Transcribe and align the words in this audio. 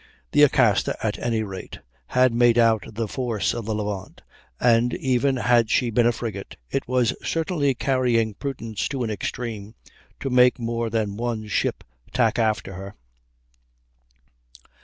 The 0.31 0.41
Acasta, 0.41 0.97
at 1.05 1.19
any 1.19 1.43
rate, 1.43 1.77
had 2.07 2.33
made 2.33 2.57
out 2.57 2.85
the 2.95 3.07
force 3.07 3.53
of 3.53 3.65
the 3.65 3.75
Levant, 3.75 4.23
and, 4.59 4.95
even 4.95 5.35
had 5.37 5.69
she 5.69 5.91
been 5.91 6.07
a 6.07 6.11
frigate, 6.11 6.57
it 6.71 6.87
was 6.87 7.13
certainly 7.23 7.75
carrying 7.75 8.33
prudence 8.33 8.87
to 8.89 9.03
an 9.03 9.11
extreme 9.11 9.75
to 10.19 10.31
make 10.31 10.57
more 10.57 10.89
than 10.89 11.17
one 11.17 11.45
ship 11.45 11.83
tack 12.13 12.39
after 12.39 12.73
her. 12.73 12.95